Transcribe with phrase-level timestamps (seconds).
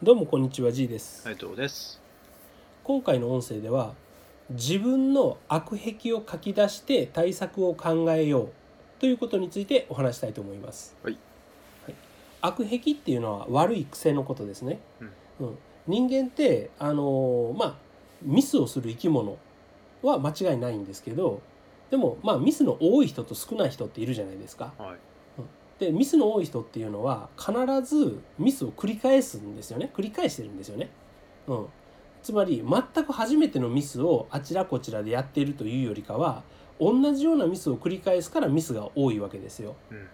[0.00, 1.22] どうもこんにちは G です。
[1.22, 2.00] 斉藤です。
[2.84, 3.94] 今回の音声では
[4.48, 8.48] 自分の悪癖を書き出して対策を考えよう
[9.00, 11.18] ということについてお話したいと思います、はい。
[12.40, 14.78] 悪癖っていうのは悪い癖のことですね、
[15.40, 15.46] うん。
[15.48, 15.58] うん。
[15.88, 17.74] 人間ってあのーまあ
[18.22, 19.36] ミスをする生き物
[20.02, 21.42] は間違いないんですけど
[21.90, 24.72] でもまあミスの多い人と少ない人っているじゃないですか。
[24.78, 24.96] はい。
[25.78, 30.90] でミスの多い人っていうのは必ずミスを繰り返すんですよね繰り返してるんですよね。
[31.46, 31.66] うん、
[32.22, 36.42] つまり全く初めてのミスをあちらこちらでやっているというよりかは
[36.80, 39.76] 同じようなミスを繰り返すからミスが多いわけですよ。
[39.90, 40.06] うん。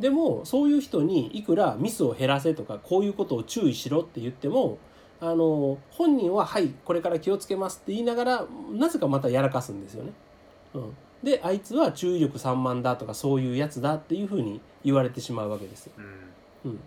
[0.00, 4.78] でもそういう人にいくらミスを減らせとかこういうことを注意しろって言っても
[5.20, 10.12] あの本人は「はいこれから気をつけます」って言いながらなぜかまたやらかすんですよね。
[10.74, 15.90] うん、であいつは注意力散漫だとかそういうやつだっていうふうに言われてしまうわけです。
[16.64, 16.70] うん。
[16.70, 16.80] うん、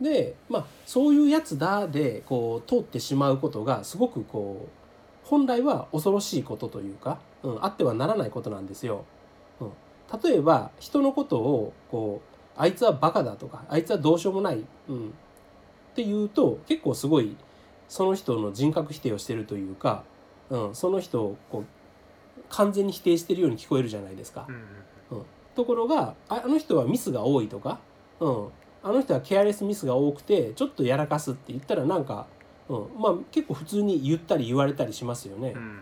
[0.00, 9.04] でまあそういうやつだでこう通ってしまうことがすごくこう本来は恐ろしいことというか、うん、あってはならないことなんですよ。
[9.60, 9.70] うん、
[10.22, 15.10] 例えば人のことをこうあいつはバカだとかあいつはどうしようもない、うん、っ
[15.94, 17.36] ていうと結構すごい
[17.88, 20.04] その人の人格否定をしてるというか、
[20.50, 21.64] うん、その人をこう
[22.52, 24.46] 完全に否定してるように聞こえるじゃないですか。
[25.10, 25.24] うん。
[25.54, 27.80] ところがああの人はミスが多いとか、
[28.20, 28.48] うん、
[28.82, 32.26] あの人はケアレスミスが多くてちょっとやらかすって言ったらなんか、
[32.68, 35.58] うん、まあ結構普通に言ったり言われたりしますよねう。
[35.58, 35.80] ん。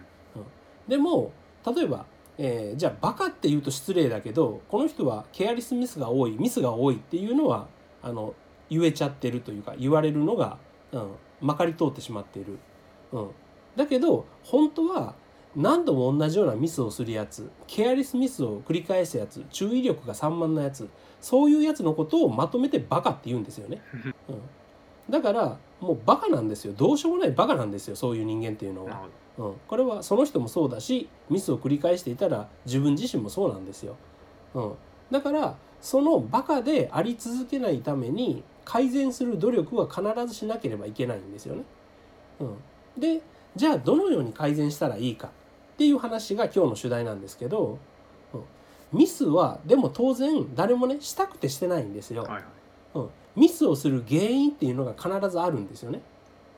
[0.88, 1.32] でも
[1.64, 2.06] 例えば、
[2.38, 7.68] えーじゃあバカって言うと失礼だけどこの人はケアレスミスが多いミスが多いっていうのは
[8.02, 8.34] あの
[8.70, 10.56] 言えちゃってるというか言われるのが、
[10.92, 12.58] うん、まかり通ってしまっている。
[13.12, 13.30] うん、
[13.76, 15.14] だけど本当は
[15.56, 20.88] 何度も同じようなミスをするやつケアレスミスを繰り返すやつ注意力が散漫なやつ
[21.20, 23.82] そういうやつのことをまとめてバカって言うんですよね。
[24.28, 24.40] うん、
[25.10, 26.72] だからもうバカなんですよ。
[26.76, 29.02] どうしようもないバカなんですよそういう人間っていうのは。
[29.38, 33.96] うん、これはその人もそうだしミスを繰り返していたら自分自身もそうなんですよ。
[34.54, 34.72] うん、
[35.10, 41.64] だからそのバカであり続けないために改善する努力は必ずしなければいけないんですよね。
[42.40, 42.56] うん、
[43.00, 43.20] で
[43.56, 45.30] じゃあどのように改善したらいいか
[45.80, 47.78] っていう話が今日の主題なんですけど、
[48.34, 48.42] うん、
[48.92, 52.22] ミスはでも当然誰もねしたくてしてないんですよ。
[52.24, 52.30] ど。
[52.30, 52.44] はいはい。
[52.96, 56.02] うん、ミスをする原因っていうのが必ずあるんですよね。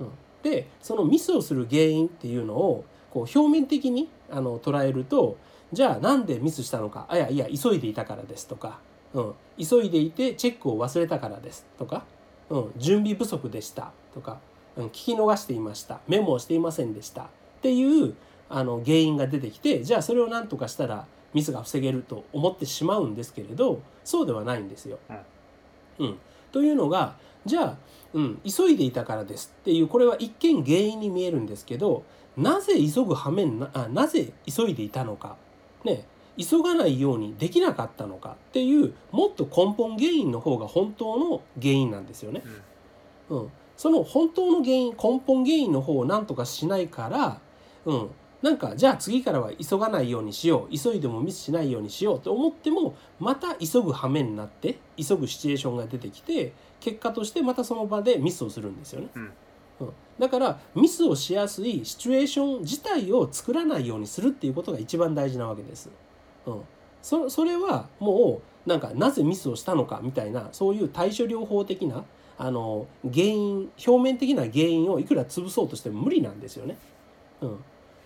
[0.00, 0.08] うん、
[0.42, 5.36] でそのミスをする原因っていうのをこう表面的にあの捉えると
[5.72, 7.06] じゃあなんでミスしたのか？
[7.08, 8.80] あいやいや急いでいたからですとか、
[9.14, 12.04] うん、急いでいてチェックを忘れたからですとか、
[12.50, 14.40] うん、準備不足でしたとか、
[14.76, 17.26] うん、聞き逃していましたメモをしていませんでしたっ
[17.62, 18.16] ていう
[18.54, 24.98] あの原因が出てきてじゃあそれを何とかしたらミスが防げると思ってしまうんですけれどそうではないんですよ。
[25.98, 26.18] うん、
[26.52, 27.76] というのがじゃあ、
[28.12, 32.04] うん、急いでいたからですっていうこれは一見原因に見えるんですけど
[32.36, 35.36] なぜ急ぐ羽目になあなぜ急いでいたのか、
[35.84, 36.06] ね、
[36.38, 42.42] 急がないようにできなかったのかっていうもっと根本原因の方が本当の原因なんですよね。
[43.28, 47.40] うん、その本当の原因根本原因の方を何とかしないから、
[47.84, 48.10] うん、
[48.42, 59.08] なんかじゃあ次からは急がないようにしよう急いでもミスしないようにしようと思ってもまた急ぐ羽目になって急ぐシチュエーションが出てきて結果としてまたその場でミスをするんですよね。
[59.14, 59.22] うん
[59.80, 65.90] うんだからミスをしやすいシチュエーション自体を作らないようにするっていうことが一番大事なわけです。
[66.46, 66.60] うん、
[67.02, 72.04] そそれはもうなんかなぜミスをしたのかみたいなそういう対処療法的な
[72.38, 76.76] あの原因表面的な原因をいくら潰そうとしても無理なんですよね。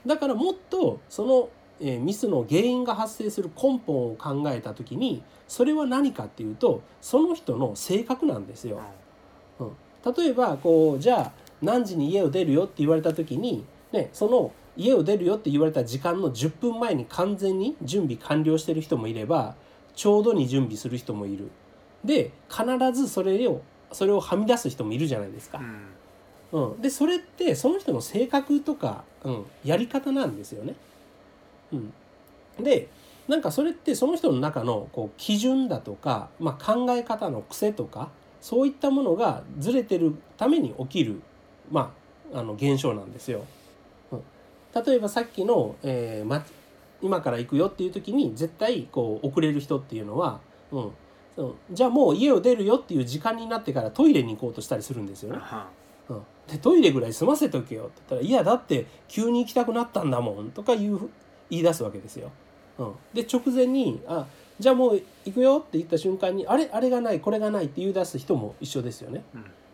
[0.06, 1.48] うん、だからもっとその、
[1.80, 8.80] えーミスの原因が発生する根本を考えた時にそれは何かっていうとその人の性格なんですよ。
[9.58, 9.72] うん、
[10.16, 19.54] 例えばこうじゃあ何時に家を出るよって言われた時に、ね、その家を出るよって言われた時間の10分前に完全に準備完了してる人もいれば
[19.94, 21.50] ちょうどに準備する人もいる
[22.04, 23.62] で必ずそれを
[23.92, 25.62] それをはみ出す人もいるじゃないですかう。
[25.62, 25.86] ん。
[26.52, 30.74] うん、でそれってその人の性格とか、うん、やり方なんですよね。
[31.72, 31.92] うん、
[32.62, 32.88] で
[33.28, 38.10] なんかそれってその人の中のこう基準だとか、まあ、考え方の癖とか
[38.40, 41.20] そういったものがずれてるために起きる、
[41.70, 41.92] ま
[42.32, 43.44] あ、あの現象なんですよ。
[44.12, 44.22] うん、
[44.84, 46.44] 例えばさっきの、えーま、
[47.02, 50.40] 今から行くよっていう時に絶対こう遅れる人っていうのは、
[50.70, 50.90] うん
[51.36, 55.38] うん、じゃあもう家を出るよっていう時間になってからトイレに行こうとしたりするんですよね。
[55.40, 55.66] は
[56.08, 61.08] うん、でトイレぐらい済ませとけよって言ったら「いやだって急に行きたくなったんだもん」とか言う
[61.50, 62.30] 言い出すわけですよ。
[62.78, 64.26] うん、で直前に「あ
[64.58, 69.24] じゃあもう行くよ」って言った瞬間に「あれあれがないこれがない」って言い出す人も一緒ですよね。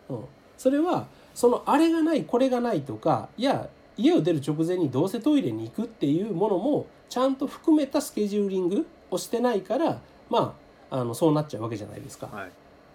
[0.09, 0.17] うん。
[0.17, 0.25] うん、
[0.57, 10.55] それはそのあれがないこれがないとかいや家を出る直前にどうせトイレに行くっていうものもちゃんと含めたスケジューリングをしてないからま
[10.89, 12.27] ああのそうなっちゃうわけじゃないですか。
[12.27, 12.51] はい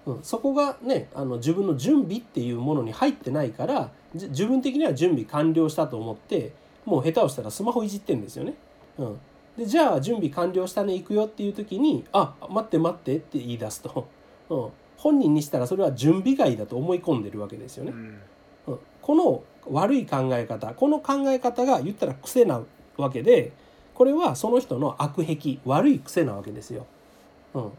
[0.08, 6.52] うん、そこがねあの自分の準備っていうものに入ってないからじ自分的には準備完了したと思って
[6.86, 8.54] もう下手をしたらスマホいじってんですよね。
[8.96, 9.20] うん、
[9.58, 14.08] でじゃあ準備完了したね行くよっていう時に「あ待って待って」って言い出すと、
[14.48, 17.90] うん、本人にしたらそれは準備外だと思い込んでるわけですよね。
[17.90, 18.18] うん。
[18.68, 22.62] うん、この悪い考え方この考え方が言ったら癖な
[22.96, 23.52] わけで
[23.94, 26.86] これはその人の悪癖悪い癖なわけですよ。
[27.52, 27.72] うん、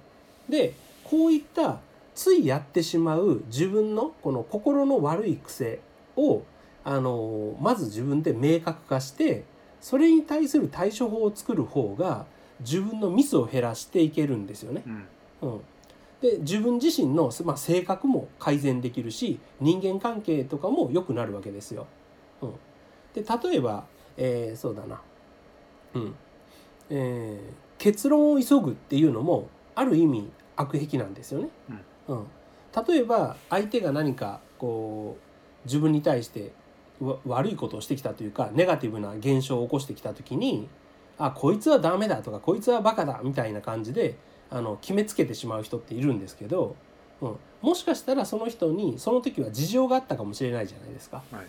[0.47, 0.73] で
[1.03, 1.79] こういった
[2.19, 5.79] ついやってしまう自分のこの心の悪い癖
[6.17, 6.43] を
[6.83, 9.45] あのまず自分で明確化して
[9.79, 12.25] それに対する対処法を作る方が
[12.59, 14.83] 自分のミスを減らしていけるんですよね。
[15.41, 15.61] うんうん、
[16.19, 21.87] で自分自身の、まあ、性格も改善できるし人間関係とかも良くなるわけですよ。
[22.41, 22.51] うん、
[23.13, 23.85] で例えば、
[24.17, 25.01] えーそうだな、
[25.93, 26.15] うん
[26.89, 31.47] えー結論を急ぐっていうのもある意味悪癖なんですよね。
[31.69, 31.79] うん
[32.87, 36.51] 例えば相手が何かこう自分に対して
[37.01, 40.67] わ悪いことをしてきたというかネガティブな現象を起こしてきた時に
[41.17, 44.17] 「あこいつはダメだ」とか「こいつはバカだ」みたいな感じで
[44.49, 46.75] あの決めつけてしまう人っているんですけど、
[47.21, 51.23] うん、もしかしたらその人にその時は事情があったかもしれないじゃないですか。
[51.31, 51.45] はい。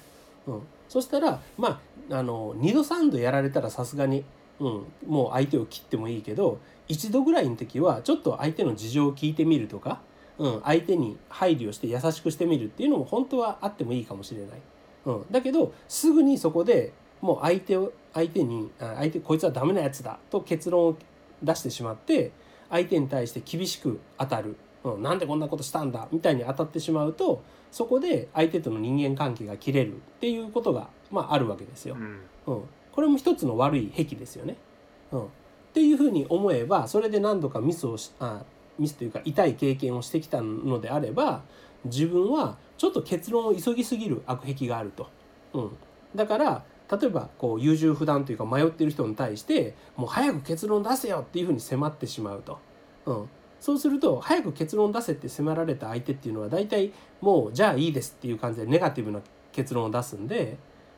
[0.47, 1.81] うん、そしたらま
[2.11, 4.25] ああの2度3度やられたらさすがに、
[4.59, 6.59] うん、もう相手を切ってもいいけど
[6.89, 10.01] 1度ぐらいの時はちょっと相手の事情を聞いてみるとか、
[10.41, 14.49] うん、相手に配慮して優しくしてみるっていうのも本当はあってもいいかもしれない。
[15.05, 20.97] うん、だけどすぐにそこでもう相手を相手にあ相手こいつはダメなやつだと結論を
[21.43, 22.33] 出してしまって
[22.71, 26.09] 相手に対して厳しく当たる、うん、なんでこんなことしたんだ？
[26.11, 31.97] みたいに当たってしまうとそこで相手との人間関係が切れるっていうことが、まあ、あるわけですよ。
[31.99, 32.21] うん
[32.55, 34.57] うん、これも一つの悪い癖ですよね。
[35.13, 35.29] うん、っ
[35.75, 38.43] ていうふうに思えばそれで何度かミスをしあ
[38.81, 41.43] ミスというか痛い経験をしてきたのであれば
[41.85, 45.09] 自分はちょっと結論を急ぎすぎる悪癖があると。
[45.53, 45.71] うん、
[46.15, 52.59] だから例えばこう優柔不断というか迷ってる人に対してもう早く結論出せよっていうふうに迫ってしまうと。
[53.06, 53.29] うん、
[53.61, 59.21] そうすると早く結論出せって迫られた相手っていうのは大体もうじゃあいいですっていう感じでネガティブな
[59.53, 60.56] 結論を出すんで、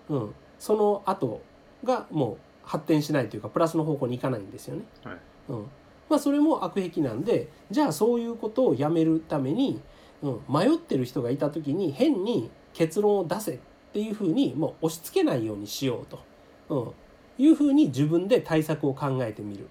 [0.08, 1.42] うん、その後
[1.84, 4.82] がもう発展しないというかプラスの方向に行かないんですよね。
[5.04, 5.16] はい
[5.48, 5.66] うん
[6.12, 9.80] まあ、それも悪癖なんでじゃあそういうことをやめるために、
[10.22, 13.58] うん、迷ってる人がいた時に変に結論を出せっ
[13.94, 16.22] ていうふうにもう押し付けないようにしようと、
[16.68, 19.68] うん、いうふうに自分で対策を考えてみる。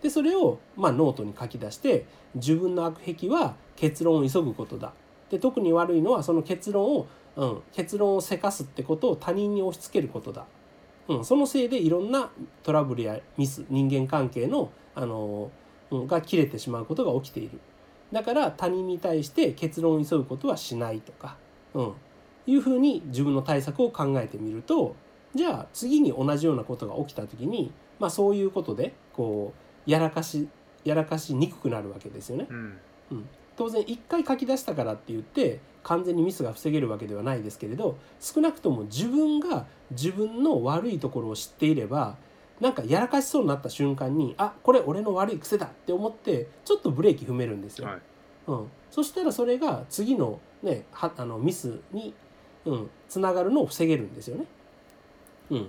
[0.00, 2.06] でそれを、まあ、ノートに書き出して
[2.36, 4.94] 自分の悪癖は結論を急ぐことだ。
[5.28, 7.06] で特に悪いのはその結論を、
[7.36, 10.46] うん、結論をせかすってことを他人に押し付けることだ。
[11.08, 12.30] うん、そのせいでいろんな
[12.62, 15.50] トラブルやミス人間関係の、あの
[16.06, 17.60] が切れてしまうことが起きている。
[18.12, 21.36] だから他人に対して結論を急ぐことはしないとか、
[21.74, 21.92] うん、
[22.46, 24.94] いうふうに自分の対策を考えてみると
[25.34, 29.54] じゃあ次に同じようなことが起きた時に、まあ、そういうことでこ
[29.86, 30.48] うやらかし
[30.84, 32.46] やらかしにくくなるわけですよね。
[32.50, 32.78] うん。
[33.56, 42.16] 当然一回書き出したからって言って完全にミスが防げるわけではないですけれど少なくとも自分が自分の悪いところを知っていれば
[42.62, 47.88] なんかやらかしそうになった瞬間にあこれ俺の悪い癖だって思ってちょっとブレーキ踏めるんですよ。
[47.88, 47.98] はい
[48.46, 52.14] うん、そしたらそれが次の,、ね、はあのミスに、
[52.64, 54.46] うん、つながるのを防げるんですよね。
[55.50, 55.64] うん、っ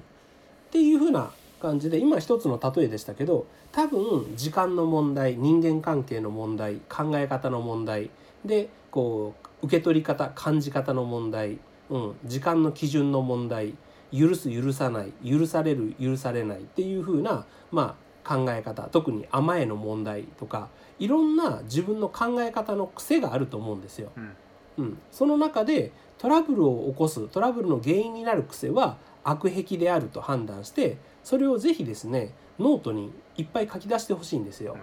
[0.70, 8.12] ていうふうな感じで今一つの例えでしたけど多分時間の問題人間関係の問題考え方の問題
[8.46, 11.58] でこう受け取り方感じ方の問題、
[11.90, 13.74] うん、時間の基準の問題
[14.18, 24.12] 許す許さない許される許されないっていうふうな、まあ、考え方特に甘えの問題とかいろんな自分の考え方の癖があると思うんですよ。
[24.16, 24.32] うん
[24.78, 34.78] うん、その中でトラブルを起こすトラブルの原因になる癖は悪癖であると判断してそれをぜひですねノートにいっぱい書き出してほしいんですよ。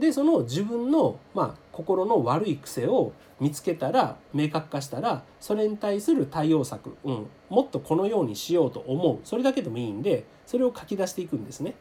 [0.00, 11.74] でその自分の、まあ、心の悪い癖を見つけたら明確化したらそれに対する対応策、うん、もっとこのようにしようと思うそれだけでもいいんでそれを書き出していくんですね。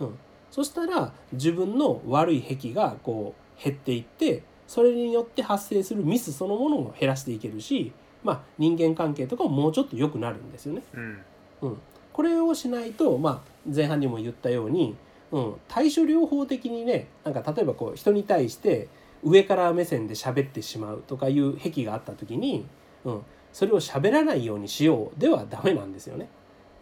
[0.00, 0.18] うん、
[0.50, 7.92] そしたら自分の悪い癖がこう減っていってそれによって発生するミスそのものも減らしていけるし、
[8.22, 10.82] まあ、人間関係とかももうちょっと良くなるんですよね。
[10.94, 11.18] うん
[11.62, 11.78] うん、
[12.12, 14.96] これをしないと、まあ、前半にも言ったように、
[15.32, 18.88] うん、対処療法的にねなんか例えばこう人に対して
[19.22, 22.66] 上から目線で喋ってしまうとかいう癖があった時に、
[23.04, 26.28] うん、それを喋らないようにしようではダメなんですよね。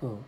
[0.03, 0.19] うん。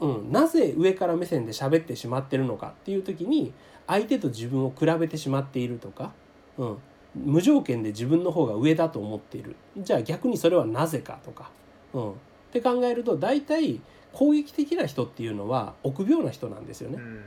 [0.00, 3.52] うん、なぜ上から目線で喋ってしまってるのかっていう時に
[3.86, 6.12] 相手と自分を比べてしまっているとか、
[6.56, 6.78] うん、
[7.14, 9.56] 無条件で自分の方が上だと思っている。
[9.76, 11.50] じゃあ逆にそれはなぜかとか、
[11.92, 12.14] うん、っ
[12.52, 13.80] て考えると大体
[14.12, 16.96] 攻撃的な人っていうのは臆病な人なんですよね。
[16.98, 17.24] うん、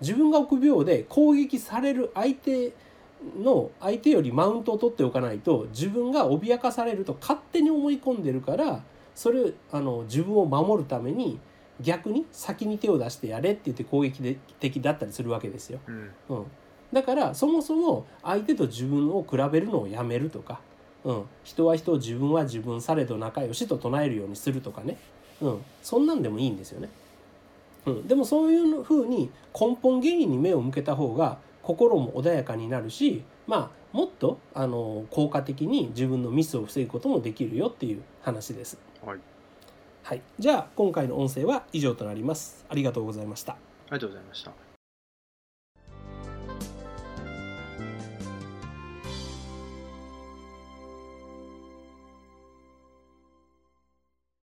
[0.00, 2.72] 自分が臆病で攻撃される相手
[3.42, 8.82] の相手よりマウントを取っておかないと自分が脅かされると勝手に思い込んでるから
[9.14, 11.38] それあの自分を守るために
[11.80, 15.80] 逆に先に手を出してやれって言って攻撃的だったりするわけですよ。
[16.28, 16.46] うん、
[16.92, 20.60] だからそもそも相手と自分を比べるのをやめるとか、
[21.04, 24.98] うん、人は人自分は自分されど仲良しと唱えるようにするとかね、
[25.40, 26.90] うん、そんなんでもいいんですよね。
[27.86, 38.78] うん、でもそういうふうに根本原因に目を向けた方が心も穏やかになるしまあもっとあの効果的に自分のミスを防ぐこともできるよっていう話です。
[39.04, 39.18] はい、
[40.04, 42.64] はい、じゃあ今回の音声は以上となります。
[42.68, 43.54] ありがとうございました。
[43.54, 43.56] あ
[43.86, 44.69] りがとうございました。